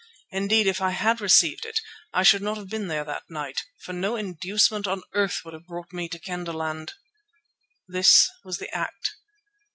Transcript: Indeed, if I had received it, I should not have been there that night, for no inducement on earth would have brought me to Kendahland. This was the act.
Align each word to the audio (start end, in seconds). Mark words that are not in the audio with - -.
Indeed, 0.31 0.65
if 0.65 0.81
I 0.81 0.89
had 0.89 1.21
received 1.21 1.63
it, 1.63 1.79
I 2.11 2.23
should 2.23 2.41
not 2.41 2.57
have 2.57 2.67
been 2.71 2.87
there 2.87 3.03
that 3.03 3.29
night, 3.29 3.61
for 3.83 3.93
no 3.93 4.15
inducement 4.15 4.87
on 4.87 5.03
earth 5.13 5.43
would 5.45 5.53
have 5.53 5.67
brought 5.67 5.93
me 5.93 6.09
to 6.09 6.17
Kendahland. 6.17 6.93
This 7.87 8.27
was 8.43 8.57
the 8.57 8.75
act. 8.75 9.11